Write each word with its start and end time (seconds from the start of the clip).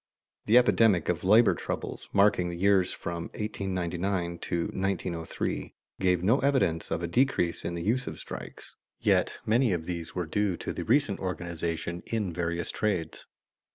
The 0.47 0.57
epidemic 0.57 1.09
of 1.09 1.23
labor 1.23 1.53
troubles, 1.53 2.09
marking 2.11 2.49
the 2.49 2.57
years 2.57 2.91
from 2.91 3.25
1899 3.35 4.39
to 4.39 4.61
1903, 4.73 5.75
gave 5.99 6.23
no 6.23 6.39
evidence 6.39 6.89
of 6.89 7.03
a 7.03 7.07
decrease 7.07 7.63
in 7.63 7.75
the 7.75 7.83
use 7.83 8.07
of 8.07 8.17
strikes, 8.17 8.75
yet 8.99 9.33
many 9.45 9.73
of 9.73 9.85
these 9.85 10.15
were 10.15 10.25
due 10.25 10.57
to 10.57 10.73
the 10.73 10.85
recent 10.85 11.19
organization 11.19 12.01
in 12.07 12.33
various 12.33 12.71
trades. 12.71 13.27